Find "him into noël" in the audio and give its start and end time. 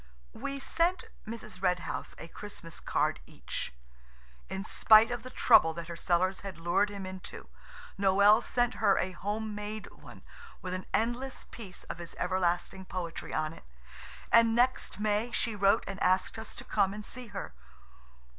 6.89-8.41